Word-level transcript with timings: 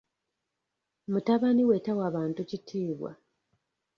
Mutabani 1.11 1.63
we 1.69 1.77
tawa 1.85 2.07
bantu 2.15 2.41
kitiibwa. 2.49 3.11